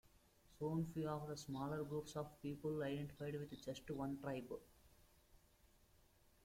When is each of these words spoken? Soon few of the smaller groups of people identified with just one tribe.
Soon 0.57 0.87
few 0.95 1.07
of 1.07 1.27
the 1.27 1.37
smaller 1.37 1.83
groups 1.83 2.15
of 2.15 2.41
people 2.41 2.81
identified 2.81 3.35
with 3.35 3.51
just 3.63 3.87
one 3.91 4.17
tribe. 4.17 4.51